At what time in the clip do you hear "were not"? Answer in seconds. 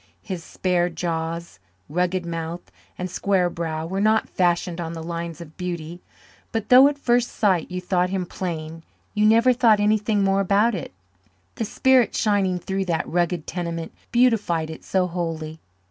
3.85-4.27